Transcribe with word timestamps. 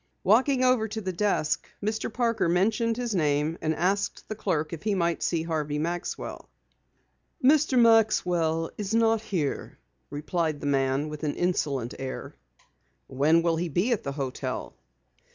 Walking 0.23 0.63
over 0.63 0.87
to 0.87 0.99
the 0.99 1.13
desk, 1.13 1.67
Mr. 1.79 2.11
Parker 2.11 2.49
mentioned 2.49 2.97
his 2.97 3.13
name 3.13 3.55
and 3.61 3.75
asked 3.75 4.27
the 4.27 4.33
clerk 4.35 4.73
if 4.73 4.81
he 4.81 4.95
might 4.95 5.21
see 5.21 5.43
Harvey 5.43 5.77
Maxwell. 5.77 6.49
"Mr. 7.43 7.77
Maxwell 7.77 8.71
is 8.79 8.95
not 8.95 9.21
here," 9.21 9.77
replied 10.09 10.59
the 10.59 10.65
man 10.65 11.07
with 11.07 11.23
an 11.23 11.35
insolent 11.35 11.93
air. 11.99 12.35
"When 13.05 13.43
will 13.43 13.57
he 13.57 13.69
be 13.69 13.91
at 13.91 14.01
the 14.01 14.13
hotel?" 14.13 14.73